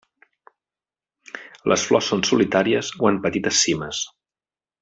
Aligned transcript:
Les 1.73 1.85
flors 1.89 2.09
són 2.13 2.25
solitàries 2.31 2.93
o 3.05 3.13
en 3.13 3.23
petites 3.29 3.63
cimes. 3.67 4.05